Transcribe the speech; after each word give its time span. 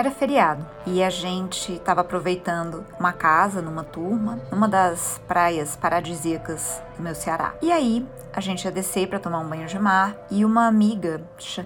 Era 0.00 0.10
feriado 0.10 0.66
e 0.86 1.02
a 1.02 1.10
gente 1.10 1.74
estava 1.74 2.00
aproveitando 2.00 2.86
uma 2.98 3.12
casa 3.12 3.60
numa 3.60 3.84
turma, 3.84 4.40
numa 4.50 4.66
das 4.66 5.20
praias 5.28 5.76
paradisíacas 5.76 6.80
do 6.96 7.02
meu 7.02 7.14
Ceará. 7.14 7.52
E 7.60 7.70
aí 7.70 8.08
a 8.32 8.40
gente 8.40 8.64
ia 8.64 8.70
descer 8.70 9.08
para 9.08 9.18
tomar 9.18 9.40
um 9.40 9.46
banho 9.46 9.66
de 9.66 9.78
mar 9.78 10.16
e 10.30 10.42
uma 10.42 10.66
amiga, 10.66 11.20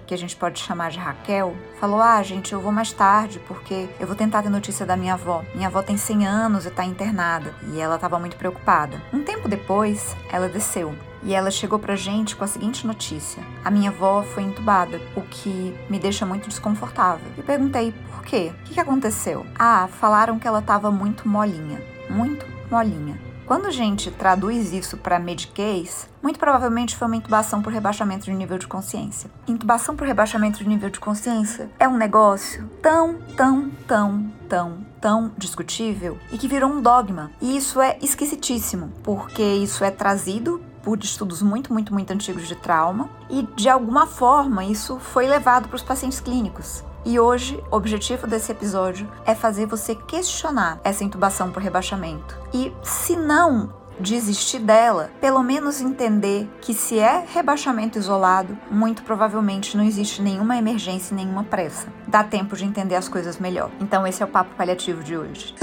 que 0.05 0.13
a 0.13 0.17
gente 0.17 0.35
pode 0.35 0.59
chamar 0.59 0.91
de 0.91 0.99
Raquel, 0.99 1.55
falou: 1.79 2.01
Ah, 2.01 2.21
gente, 2.23 2.51
eu 2.51 2.59
vou 2.59 2.73
mais 2.73 2.91
tarde 2.91 3.39
porque 3.47 3.87
eu 4.01 4.05
vou 4.05 4.17
tentar 4.17 4.43
ter 4.43 4.49
notícia 4.49 4.85
da 4.85 4.97
minha 4.97 5.13
avó. 5.13 5.41
Minha 5.53 5.69
avó 5.69 5.81
tem 5.81 5.95
100 5.95 6.27
anos 6.27 6.65
e 6.65 6.67
está 6.67 6.83
internada. 6.83 7.53
E 7.71 7.79
ela 7.79 7.95
estava 7.95 8.19
muito 8.19 8.35
preocupada. 8.35 9.01
Um 9.13 9.23
tempo 9.23 9.47
depois, 9.47 10.13
ela 10.29 10.49
desceu 10.49 10.93
e 11.25 11.33
ela 11.33 11.49
chegou 11.51 11.79
pra 11.79 11.95
gente 11.95 12.35
com 12.35 12.43
a 12.43 12.47
seguinte 12.47 12.87
notícia: 12.87 13.43
A 13.63 13.71
minha 13.71 13.89
avó 13.89 14.23
foi 14.23 14.43
entubada, 14.43 15.01
o 15.15 15.21
que 15.21 15.75
me 15.89 15.99
deixa 15.99 16.25
muito 16.25 16.47
desconfortável. 16.47 17.31
E 17.37 17.41
perguntei 17.41 17.91
por 17.91 18.23
quê? 18.23 18.53
O 18.61 18.63
que 18.63 18.79
aconteceu? 18.79 19.45
Ah, 19.57 19.89
falaram 19.99 20.39
que 20.39 20.47
ela 20.47 20.59
estava 20.59 20.91
muito 20.91 21.27
molinha. 21.27 21.81
Muito 22.09 22.45
molinha. 22.69 23.19
Quando 23.45 23.67
a 23.67 23.71
gente 23.71 24.09
traduz 24.09 24.73
isso 24.73 24.97
para 24.97 25.19
Medicaid, 25.19 25.91
muito 26.21 26.39
provavelmente 26.39 26.95
foi 26.95 27.05
uma 27.05 27.15
intubação 27.15 27.61
por 27.61 27.71
rebaixamento 27.71 28.25
de 28.25 28.33
nível 28.33 28.57
de 28.57 28.65
consciência. 28.65 29.29
Intubação 29.47 29.95
por 29.95 30.07
rebaixamento 30.07 30.57
de 30.57 30.67
nível 30.67 30.89
de 30.89 30.99
consciência 30.99 31.69
é 31.79 31.87
um 31.87 31.95
negócio 31.95 32.67
tão, 32.81 33.19
tão, 33.37 33.69
tão, 33.87 34.31
tão, 34.49 34.77
tão 34.99 35.31
discutível 35.37 36.17
e 36.31 36.39
que 36.39 36.47
virou 36.47 36.71
um 36.71 36.81
dogma. 36.81 37.29
E 37.39 37.55
isso 37.55 37.79
é 37.79 37.99
esquisitíssimo, 38.01 38.91
porque 39.03 39.43
isso 39.43 39.83
é 39.83 39.91
trazido 39.91 40.59
por 40.85 40.99
estudos 41.03 41.41
muito, 41.41 41.73
muito, 41.73 41.91
muito 41.91 42.13
antigos 42.13 42.47
de 42.47 42.55
trauma 42.55 43.09
e 43.27 43.41
de 43.55 43.67
alguma 43.67 44.05
forma 44.05 44.63
isso 44.63 44.99
foi 44.99 45.27
levado 45.27 45.67
para 45.67 45.75
os 45.75 45.83
pacientes 45.83 46.19
clínicos. 46.19 46.83
E 47.03 47.19
hoje, 47.19 47.63
o 47.71 47.75
objetivo 47.75 48.25
desse 48.25 48.51
episódio 48.51 49.07
é 49.25 49.35
fazer 49.35 49.67
você 49.67 49.93
questionar 49.93 50.79
essa 50.83 51.03
intubação 51.03 51.51
por 51.51 51.61
rebaixamento. 51.61 52.35
E, 52.51 52.73
se 52.83 53.15
não 53.15 53.71
desistir 53.99 54.59
dela, 54.59 55.11
pelo 55.21 55.41
menos 55.43 55.81
entender 55.81 56.49
que 56.61 56.73
se 56.73 56.99
é 56.99 57.23
rebaixamento 57.31 57.99
isolado, 57.99 58.57
muito 58.69 59.03
provavelmente 59.03 59.77
não 59.77 59.83
existe 59.83 60.21
nenhuma 60.21 60.57
emergência 60.57 61.13
e 61.13 61.15
nenhuma 61.15 61.43
pressa. 61.43 61.87
Dá 62.07 62.23
tempo 62.23 62.55
de 62.55 62.65
entender 62.65 62.95
as 62.95 63.07
coisas 63.07 63.37
melhor. 63.37 63.69
Então 63.79 64.05
esse 64.05 64.21
é 64.21 64.25
o 64.25 64.29
papo 64.29 64.55
paliativo 64.55 65.03
de 65.03 65.15
hoje. 65.15 65.55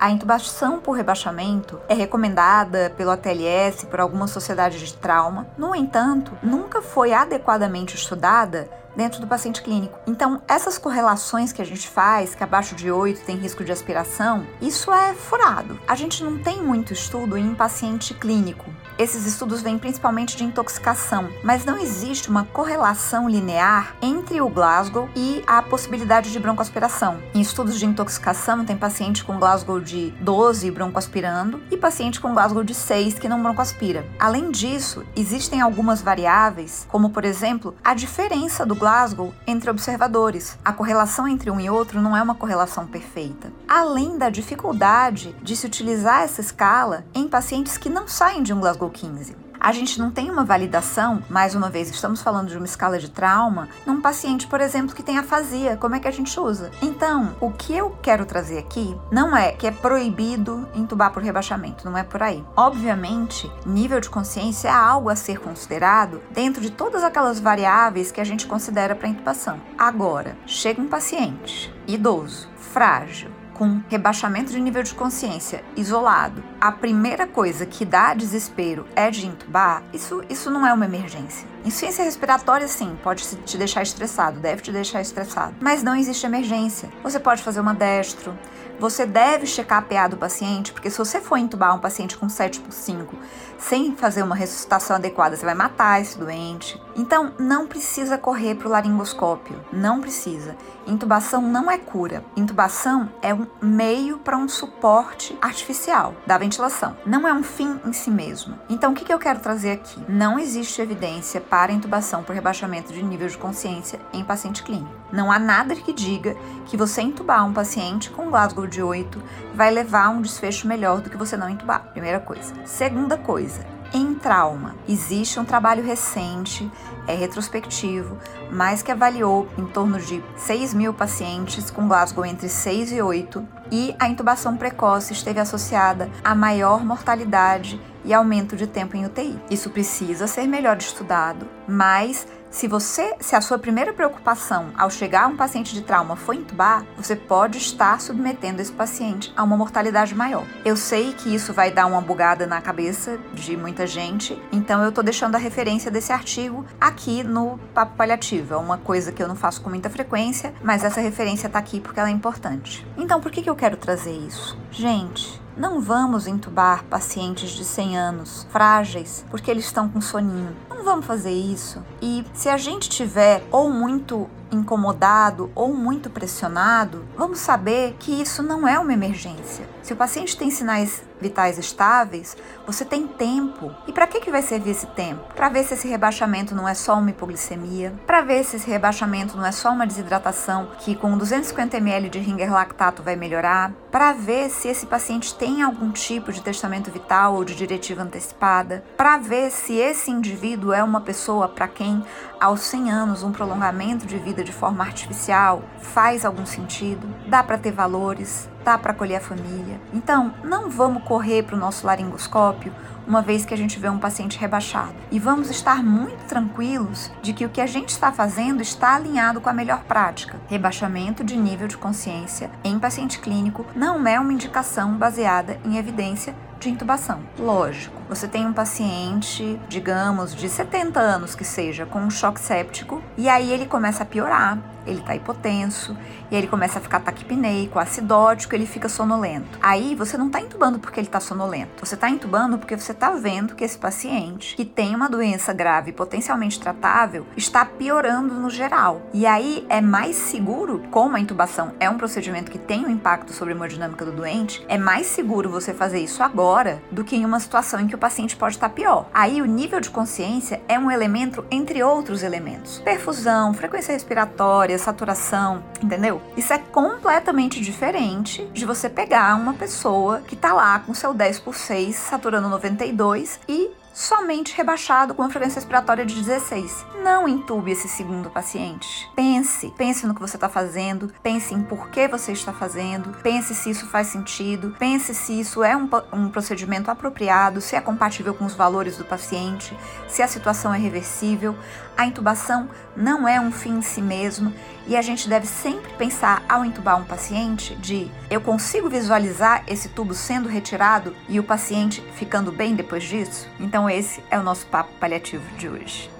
A 0.00 0.10
intubação 0.10 0.80
por 0.80 0.92
rebaixamento 0.92 1.78
é 1.86 1.92
recomendada 1.92 2.90
pelo 2.96 3.10
ATLS 3.10 3.84
por 3.84 4.00
algumas 4.00 4.30
sociedades 4.30 4.80
de 4.80 4.94
trauma. 4.94 5.46
No 5.58 5.76
entanto, 5.76 6.32
nunca 6.42 6.80
foi 6.80 7.12
adequadamente 7.12 7.96
estudada 7.96 8.66
dentro 8.96 9.20
do 9.20 9.26
paciente 9.26 9.60
clínico. 9.60 9.98
Então, 10.06 10.40
essas 10.48 10.78
correlações 10.78 11.52
que 11.52 11.60
a 11.60 11.66
gente 11.66 11.86
faz, 11.86 12.34
que 12.34 12.42
abaixo 12.42 12.74
de 12.74 12.90
8 12.90 13.26
tem 13.26 13.36
risco 13.36 13.62
de 13.62 13.72
aspiração, 13.72 14.46
isso 14.60 14.90
é 14.90 15.12
furado. 15.12 15.78
A 15.86 15.94
gente 15.94 16.24
não 16.24 16.38
tem 16.38 16.62
muito 16.62 16.94
estudo 16.94 17.36
em 17.36 17.54
paciente 17.54 18.14
clínico. 18.14 18.69
Esses 19.00 19.24
estudos 19.24 19.62
vêm 19.62 19.78
principalmente 19.78 20.36
de 20.36 20.44
intoxicação, 20.44 21.30
mas 21.42 21.64
não 21.64 21.78
existe 21.78 22.28
uma 22.28 22.44
correlação 22.44 23.30
linear 23.30 23.96
entre 24.02 24.42
o 24.42 24.48
Glasgow 24.50 25.08
e 25.16 25.42
a 25.46 25.62
possibilidade 25.62 26.30
de 26.30 26.38
broncoaspiração. 26.38 27.16
Em 27.34 27.40
estudos 27.40 27.78
de 27.78 27.86
intoxicação, 27.86 28.62
tem 28.62 28.76
paciente 28.76 29.24
com 29.24 29.38
Glasgow 29.38 29.80
de 29.80 30.10
12 30.20 30.70
broncoaspirando 30.70 31.62
e 31.70 31.78
paciente 31.78 32.20
com 32.20 32.34
Glasgow 32.34 32.62
de 32.62 32.74
6 32.74 33.18
que 33.18 33.26
não 33.26 33.42
broncoaspira. 33.42 34.06
Além 34.18 34.50
disso, 34.50 35.02
existem 35.16 35.62
algumas 35.62 36.02
variáveis, 36.02 36.86
como 36.90 37.08
por 37.08 37.24
exemplo, 37.24 37.74
a 37.82 37.94
diferença 37.94 38.66
do 38.66 38.74
Glasgow 38.74 39.32
entre 39.46 39.70
observadores. 39.70 40.58
A 40.62 40.74
correlação 40.74 41.26
entre 41.26 41.50
um 41.50 41.58
e 41.58 41.70
outro 41.70 42.02
não 42.02 42.14
é 42.14 42.22
uma 42.22 42.34
correlação 42.34 42.86
perfeita. 42.86 43.50
Além 43.66 44.18
da 44.18 44.28
dificuldade 44.28 45.34
de 45.42 45.56
se 45.56 45.66
utilizar 45.66 46.20
essa 46.20 46.42
escala 46.42 47.06
em 47.14 47.26
pacientes 47.26 47.78
que 47.78 47.88
não 47.88 48.06
saem 48.06 48.42
de 48.42 48.52
um 48.52 48.60
Glasgow 48.60 48.89
15. 48.90 49.50
A 49.60 49.72
gente 49.72 49.98
não 49.98 50.10
tem 50.10 50.30
uma 50.30 50.42
validação, 50.42 51.22
mais 51.28 51.54
uma 51.54 51.68
vez, 51.68 51.90
estamos 51.90 52.22
falando 52.22 52.48
de 52.48 52.56
uma 52.56 52.64
escala 52.64 52.98
de 52.98 53.10
trauma, 53.10 53.68
num 53.84 54.00
paciente, 54.00 54.46
por 54.46 54.58
exemplo, 54.58 54.96
que 54.96 55.02
tem 55.02 55.18
afasia. 55.18 55.76
Como 55.76 55.94
é 55.94 56.00
que 56.00 56.08
a 56.08 56.10
gente 56.10 56.40
usa? 56.40 56.70
Então, 56.80 57.36
o 57.40 57.50
que 57.50 57.76
eu 57.76 57.90
quero 58.02 58.24
trazer 58.24 58.58
aqui 58.58 58.96
não 59.12 59.36
é 59.36 59.52
que 59.52 59.66
é 59.66 59.70
proibido 59.70 60.66
entubar 60.74 61.12
por 61.12 61.22
rebaixamento, 61.22 61.84
não 61.84 61.96
é 61.96 62.02
por 62.02 62.22
aí. 62.22 62.42
Obviamente, 62.56 63.52
nível 63.66 64.00
de 64.00 64.08
consciência 64.08 64.68
é 64.68 64.72
algo 64.72 65.10
a 65.10 65.16
ser 65.16 65.38
considerado 65.38 66.22
dentro 66.30 66.62
de 66.62 66.70
todas 66.70 67.04
aquelas 67.04 67.38
variáveis 67.38 68.10
que 68.10 68.20
a 68.20 68.24
gente 68.24 68.46
considera 68.46 68.94
para 68.94 69.08
intubação. 69.08 69.60
Agora, 69.76 70.38
chega 70.46 70.80
um 70.80 70.88
paciente 70.88 71.70
idoso, 71.86 72.48
frágil, 72.56 73.30
com 73.60 73.82
rebaixamento 73.90 74.52
de 74.52 74.58
nível 74.58 74.82
de 74.82 74.94
consciência 74.94 75.62
isolado, 75.76 76.42
a 76.58 76.72
primeira 76.72 77.26
coisa 77.26 77.66
que 77.66 77.84
dá 77.84 78.14
desespero 78.14 78.86
é 78.96 79.10
de 79.10 79.26
intubar, 79.26 79.82
isso, 79.92 80.22
isso 80.30 80.50
não 80.50 80.66
é 80.66 80.72
uma 80.72 80.86
emergência. 80.86 81.46
Insuficiência 81.62 82.02
respiratória, 82.02 82.66
sim, 82.66 82.98
pode 83.02 83.22
te 83.44 83.58
deixar 83.58 83.82
estressado, 83.82 84.40
deve 84.40 84.62
te 84.62 84.72
deixar 84.72 85.02
estressado. 85.02 85.56
Mas 85.60 85.82
não 85.82 85.94
existe 85.94 86.24
emergência. 86.24 86.88
Você 87.02 87.20
pode 87.20 87.42
fazer 87.42 87.60
uma 87.60 87.74
destro, 87.74 88.34
você 88.80 89.04
deve 89.04 89.46
checar 89.46 89.80
a 89.80 89.82
PA 89.82 90.08
do 90.08 90.16
paciente, 90.16 90.72
porque 90.72 90.88
se 90.88 90.96
você 90.96 91.20
for 91.20 91.36
intubar 91.36 91.76
um 91.76 91.80
paciente 91.80 92.16
com 92.16 92.30
7 92.30 92.60
por 92.60 92.72
5 92.72 93.14
sem 93.58 93.94
fazer 93.94 94.22
uma 94.22 94.34
ressuscitação 94.34 94.96
adequada, 94.96 95.36
você 95.36 95.44
vai 95.44 95.54
matar 95.54 96.00
esse 96.00 96.18
doente. 96.18 96.80
Então, 96.96 97.34
não 97.38 97.66
precisa 97.66 98.16
correr 98.16 98.54
para 98.54 98.68
o 98.68 98.70
laringoscópio, 98.70 99.62
não 99.70 100.00
precisa. 100.00 100.56
Intubação 100.86 101.42
não 101.42 101.70
é 101.70 101.76
cura. 101.76 102.24
Intubação 102.34 103.12
é 103.20 103.34
um 103.34 103.44
meio 103.60 104.18
para 104.18 104.36
um 104.36 104.48
suporte 104.48 105.36
artificial 105.40 106.14
da 106.26 106.38
ventilação. 106.38 106.96
Não 107.04 107.26
é 107.26 107.32
um 107.32 107.42
fim 107.42 107.78
em 107.84 107.92
si 107.92 108.10
mesmo. 108.10 108.58
Então, 108.68 108.92
o 108.92 108.94
que 108.94 109.12
eu 109.12 109.18
quero 109.18 109.40
trazer 109.40 109.72
aqui? 109.72 110.02
Não 110.08 110.38
existe 110.38 110.80
evidência 110.80 111.40
para 111.40 111.72
intubação 111.72 112.22
por 112.22 112.34
rebaixamento 112.34 112.92
de 112.92 113.02
nível 113.02 113.28
de 113.28 113.38
consciência 113.38 114.00
em 114.12 114.24
paciente 114.24 114.62
clínico. 114.62 114.94
Não 115.12 115.30
há 115.30 115.38
nada 115.38 115.74
que 115.74 115.92
diga 115.92 116.36
que 116.66 116.76
você 116.76 117.02
intubar 117.02 117.46
um 117.46 117.52
paciente 117.52 118.10
com 118.10 118.30
Glasgow 118.30 118.66
de 118.66 118.82
8 118.82 119.22
vai 119.54 119.70
levar 119.70 120.06
a 120.06 120.10
um 120.10 120.22
desfecho 120.22 120.66
melhor 120.66 121.00
do 121.00 121.10
que 121.10 121.16
você 121.16 121.36
não 121.36 121.48
intubar. 121.48 121.90
Primeira 121.92 122.20
coisa. 122.20 122.54
Segunda 122.64 123.16
coisa, 123.18 123.66
em 123.92 124.14
trauma. 124.14 124.76
Existe 124.88 125.38
um 125.38 125.44
trabalho 125.44 125.84
recente, 125.84 126.70
é 127.06 127.14
retrospectivo, 127.14 128.16
mas 128.50 128.82
que 128.82 128.92
avaliou 128.92 129.48
em 129.58 129.66
torno 129.66 129.98
de 129.98 130.22
6 130.36 130.74
mil 130.74 130.92
pacientes 130.94 131.70
com 131.70 131.88
Glasgow 131.88 132.24
entre 132.24 132.48
6 132.48 132.92
e 132.92 133.02
8 133.02 133.46
e 133.70 133.94
a 133.98 134.08
intubação 134.08 134.56
precoce 134.56 135.12
esteve 135.12 135.40
associada 135.40 136.10
a 136.24 136.34
maior 136.34 136.84
mortalidade 136.84 137.80
e 138.04 138.14
aumento 138.14 138.56
de 138.56 138.66
tempo 138.66 138.96
em 138.96 139.04
UTI. 139.04 139.38
Isso 139.50 139.70
precisa 139.70 140.26
ser 140.26 140.46
melhor 140.46 140.76
estudado, 140.78 141.46
mas 141.68 142.26
se 142.50 142.66
você, 142.66 143.14
se 143.20 143.36
a 143.36 143.40
sua 143.40 143.58
primeira 143.58 143.92
preocupação 143.92 144.70
ao 144.76 144.90
chegar 144.90 145.24
a 145.24 145.26
um 145.28 145.36
paciente 145.36 145.72
de 145.72 145.82
trauma 145.82 146.16
foi 146.16 146.36
intubar, 146.36 146.84
você 146.96 147.14
pode 147.14 147.58
estar 147.58 148.00
submetendo 148.00 148.60
esse 148.60 148.72
paciente 148.72 149.32
a 149.36 149.44
uma 149.44 149.56
mortalidade 149.56 150.14
maior. 150.14 150.44
Eu 150.64 150.76
sei 150.76 151.12
que 151.12 151.32
isso 151.32 151.52
vai 151.52 151.70
dar 151.70 151.86
uma 151.86 152.00
bugada 152.00 152.46
na 152.46 152.60
cabeça 152.60 153.18
de 153.32 153.56
muita 153.56 153.86
gente, 153.86 154.36
então 154.50 154.82
eu 154.82 154.90
tô 154.90 155.02
deixando 155.02 155.36
a 155.36 155.38
referência 155.38 155.90
desse 155.90 156.12
artigo 156.12 156.66
aqui 156.80 157.22
no 157.22 157.58
papo 157.72 157.96
paliativo. 157.96 158.54
É 158.54 158.56
uma 158.56 158.78
coisa 158.78 159.12
que 159.12 159.22
eu 159.22 159.28
não 159.28 159.36
faço 159.36 159.60
com 159.62 159.70
muita 159.70 159.88
frequência, 159.88 160.52
mas 160.62 160.82
essa 160.82 161.00
referência 161.00 161.48
tá 161.48 161.58
aqui 161.58 161.80
porque 161.80 162.00
ela 162.00 162.08
é 162.08 162.12
importante. 162.12 162.84
Então, 162.96 163.20
por 163.20 163.30
que 163.30 163.42
que 163.42 163.50
eu 163.50 163.56
quero 163.56 163.76
trazer 163.76 164.12
isso? 164.12 164.58
Gente, 164.72 165.40
não 165.56 165.80
vamos 165.80 166.26
entubar 166.26 166.84
pacientes 166.84 167.50
de 167.50 167.64
100 167.64 167.98
anos, 167.98 168.46
frágeis, 168.50 169.24
porque 169.30 169.50
eles 169.50 169.64
estão 169.64 169.88
com 169.88 170.00
soninho. 170.00 170.56
Não 170.68 170.84
vamos 170.84 171.06
fazer 171.06 171.32
isso. 171.32 171.82
E 172.00 172.24
se 172.32 172.48
a 172.48 172.56
gente 172.56 172.88
tiver 172.88 173.42
ou 173.50 173.70
muito 173.70 174.28
incomodado 174.50 175.50
ou 175.54 175.72
muito 175.72 176.10
pressionado, 176.10 177.04
vamos 177.16 177.38
saber 177.38 177.96
que 177.98 178.20
isso 178.20 178.42
não 178.42 178.66
é 178.66 178.78
uma 178.78 178.92
emergência. 178.92 179.68
Se 179.82 179.92
o 179.92 179.96
paciente 179.96 180.36
tem 180.36 180.50
sinais 180.50 181.02
vitais 181.20 181.58
estáveis, 181.58 182.36
você 182.66 182.84
tem 182.84 183.06
tempo. 183.06 183.74
E 183.86 183.92
para 183.92 184.06
que, 184.06 184.20
que 184.20 184.30
vai 184.30 184.42
servir 184.42 184.70
esse 184.70 184.86
tempo? 184.86 185.34
Para 185.34 185.48
ver 185.48 185.64
se 185.64 185.74
esse 185.74 185.86
rebaixamento 185.86 186.54
não 186.54 186.66
é 186.66 186.74
só 186.74 186.98
uma 186.98 187.10
hipoglicemia, 187.10 187.92
para 188.06 188.22
ver 188.22 188.44
se 188.44 188.56
esse 188.56 188.68
rebaixamento 188.68 189.36
não 189.36 189.44
é 189.44 189.52
só 189.52 189.70
uma 189.70 189.86
desidratação 189.86 190.68
que 190.78 190.94
com 190.94 191.16
250 191.16 191.76
ml 191.76 192.08
de 192.08 192.18
ringer 192.18 192.52
lactato 192.52 193.02
vai 193.02 193.16
melhorar, 193.16 193.72
para 193.90 194.12
ver 194.12 194.48
se 194.48 194.68
esse 194.68 194.86
paciente 194.86 195.34
tem 195.34 195.62
algum 195.62 195.90
tipo 195.90 196.32
de 196.32 196.40
testamento 196.40 196.90
vital 196.90 197.34
ou 197.34 197.44
de 197.44 197.54
diretiva 197.54 198.02
antecipada, 198.02 198.84
para 198.96 199.18
ver 199.18 199.50
se 199.50 199.74
esse 199.74 200.10
indivíduo 200.10 200.72
é 200.72 200.82
uma 200.82 201.00
pessoa 201.00 201.48
para 201.48 201.68
quem 201.68 202.04
aos 202.40 202.60
100 202.62 202.90
anos 202.90 203.22
um 203.22 203.32
prolongamento 203.32 204.06
de 204.06 204.16
vida 204.18 204.39
de 204.44 204.52
forma 204.52 204.84
artificial 204.84 205.62
faz 205.80 206.24
algum 206.24 206.46
sentido, 206.46 207.06
dá 207.26 207.42
para 207.42 207.58
ter 207.58 207.72
valores, 207.72 208.48
dá 208.64 208.76
para 208.76 208.92
acolher 208.92 209.16
a 209.16 209.20
família. 209.20 209.80
Então, 209.92 210.34
não 210.44 210.70
vamos 210.70 211.02
correr 211.04 211.42
para 211.42 211.56
o 211.56 211.58
nosso 211.58 211.86
laringoscópio 211.86 212.72
uma 213.06 213.22
vez 213.22 213.44
que 213.44 213.52
a 213.52 213.56
gente 213.56 213.78
vê 213.78 213.88
um 213.88 213.98
paciente 213.98 214.38
rebaixado. 214.38 214.94
E 215.10 215.18
vamos 215.18 215.50
estar 215.50 215.82
muito 215.82 216.26
tranquilos 216.26 217.10
de 217.22 217.32
que 217.32 217.44
o 217.44 217.48
que 217.48 217.60
a 217.60 217.66
gente 217.66 217.88
está 217.88 218.12
fazendo 218.12 218.62
está 218.62 218.94
alinhado 218.94 219.40
com 219.40 219.48
a 219.48 219.52
melhor 219.52 219.82
prática. 219.84 220.38
Rebaixamento 220.48 221.24
de 221.24 221.36
nível 221.36 221.66
de 221.66 221.76
consciência 221.76 222.50
em 222.62 222.78
paciente 222.78 223.18
clínico 223.18 223.66
não 223.74 224.06
é 224.06 224.20
uma 224.20 224.32
indicação 224.32 224.94
baseada 224.94 225.58
em 225.64 225.76
evidência 225.76 226.34
de 226.60 226.68
intubação. 226.68 227.20
Lógico, 227.38 227.96
você 228.08 228.28
tem 228.28 228.46
um 228.46 228.52
paciente, 228.52 229.58
digamos, 229.68 230.34
de 230.34 230.48
70 230.48 231.00
anos 231.00 231.34
que 231.34 231.44
seja, 231.44 231.86
com 231.86 232.00
um 232.00 232.10
choque 232.10 232.40
séptico, 232.40 233.02
e 233.16 233.28
aí 233.28 233.50
ele 233.50 233.66
começa 233.66 234.02
a 234.02 234.06
piorar, 234.06 234.58
ele 234.86 235.00
tá 235.00 235.14
hipotenso, 235.14 235.96
e 236.30 236.34
aí 236.34 236.42
ele 236.42 236.48
começa 236.48 236.78
a 236.78 236.82
ficar 236.82 237.00
taquipneico, 237.00 237.78
acidótico, 237.78 238.54
ele 238.54 238.66
fica 238.66 238.88
sonolento. 238.88 239.58
Aí 239.62 239.94
você 239.94 240.18
não 240.18 240.28
tá 240.28 240.40
entubando 240.40 240.78
porque 240.78 241.00
ele 241.00 241.08
tá 241.08 241.20
sonolento, 241.20 241.86
você 241.86 241.96
tá 241.96 242.10
entubando 242.10 242.58
porque 242.58 242.76
você 242.76 242.92
tá 242.92 243.10
vendo 243.10 243.54
que 243.54 243.64
esse 243.64 243.78
paciente, 243.78 244.54
que 244.54 244.64
tem 244.64 244.94
uma 244.94 245.08
doença 245.08 245.52
grave 245.52 245.92
potencialmente 245.92 246.60
tratável, 246.60 247.26
está 247.36 247.64
piorando 247.64 248.34
no 248.34 248.50
geral. 248.50 249.02
E 249.14 249.26
aí 249.26 249.64
é 249.68 249.80
mais 249.80 250.16
seguro, 250.16 250.82
como 250.90 251.16
a 251.16 251.20
intubação 251.20 251.72
é 251.80 251.88
um 251.88 251.96
procedimento 251.96 252.50
que 252.50 252.58
tem 252.58 252.84
um 252.84 252.90
impacto 252.90 253.32
sobre 253.32 253.54
a 253.54 253.56
hemodinâmica 253.56 254.04
do 254.04 254.12
doente, 254.12 254.64
é 254.68 254.76
mais 254.76 255.06
seguro 255.06 255.48
você 255.48 255.72
fazer 255.72 256.00
isso 256.00 256.22
agora 256.22 256.49
do 256.90 257.04
que 257.04 257.16
em 257.16 257.24
uma 257.24 257.40
situação 257.40 257.80
em 257.80 257.86
que 257.86 257.94
o 257.94 257.98
paciente 257.98 258.36
pode 258.36 258.56
estar 258.56 258.68
pior. 258.70 259.06
Aí 259.14 259.40
o 259.40 259.46
nível 259.46 259.80
de 259.80 259.90
consciência 259.90 260.60
é 260.68 260.78
um 260.78 260.90
elemento 260.90 261.44
entre 261.50 261.82
outros 261.82 262.22
elementos. 262.22 262.78
Perfusão, 262.80 263.54
frequência 263.54 263.92
respiratória, 263.92 264.78
saturação, 264.78 265.62
entendeu? 265.82 266.20
Isso 266.36 266.52
é 266.52 266.58
completamente 266.58 267.60
diferente 267.60 268.44
de 268.52 268.64
você 268.64 268.88
pegar 268.88 269.36
uma 269.36 269.54
pessoa 269.54 270.20
que 270.26 270.36
tá 270.36 270.52
lá 270.52 270.78
com 270.80 270.92
seu 270.94 271.14
10 271.14 271.40
por 271.40 271.54
6 271.54 271.94
saturando 271.96 272.48
92 272.48 273.40
e 273.48 273.70
somente 273.92 274.54
rebaixado 274.56 275.14
com 275.14 275.22
uma 275.22 275.30
frequência 275.30 275.56
respiratória 275.56 276.04
de 276.06 276.14
16. 276.14 276.86
Não 277.02 277.28
entube 277.28 277.70
esse 277.70 277.88
segundo 277.88 278.30
paciente. 278.30 279.10
Pense, 279.14 279.72
pense 279.76 280.06
no 280.06 280.14
que 280.14 280.20
você 280.20 280.36
está 280.36 280.48
fazendo, 280.48 281.12
pense 281.22 281.54
em 281.54 281.62
por 281.62 281.90
que 281.90 282.08
você 282.08 282.32
está 282.32 282.52
fazendo, 282.52 283.10
pense 283.22 283.54
se 283.54 283.70
isso 283.70 283.86
faz 283.86 284.08
sentido, 284.08 284.74
pense 284.78 285.14
se 285.14 285.38
isso 285.38 285.62
é 285.62 285.76
um, 285.76 285.88
um 286.12 286.28
procedimento 286.28 286.90
apropriado, 286.90 287.60
se 287.60 287.76
é 287.76 287.80
compatível 287.80 288.34
com 288.34 288.44
os 288.44 288.54
valores 288.54 288.96
do 288.96 289.04
paciente, 289.04 289.76
se 290.08 290.22
a 290.22 290.28
situação 290.28 290.72
é 290.72 290.78
reversível. 290.78 291.56
A 291.96 292.06
intubação 292.06 292.68
não 292.96 293.28
é 293.28 293.38
um 293.38 293.52
fim 293.52 293.78
em 293.78 293.82
si 293.82 294.00
mesmo 294.00 294.54
e 294.86 294.96
a 294.96 295.02
gente 295.02 295.28
deve 295.28 295.46
sempre 295.46 295.92
pensar 295.94 296.42
ao 296.48 296.64
intubar 296.64 296.98
um 296.98 297.04
paciente 297.04 297.74
de 297.76 298.10
eu 298.30 298.40
consigo 298.40 298.88
visualizar 298.88 299.64
esse 299.66 299.90
tubo 299.90 300.14
sendo 300.14 300.48
retirado 300.48 301.14
e 301.28 301.38
o 301.38 301.44
paciente 301.44 302.02
ficando 302.14 302.50
bem 302.50 302.74
depois 302.74 303.04
disso? 303.04 303.46
Então 303.58 303.88
esse 303.92 304.22
é 304.30 304.38
o 304.38 304.42
nosso 304.42 304.66
papo 304.66 304.90
paliativo 304.98 305.44
de 305.56 305.68
hoje. 305.68 306.10